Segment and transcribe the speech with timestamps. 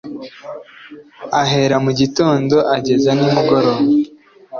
[1.41, 3.83] ahera mu gitondo ageza nimugoroba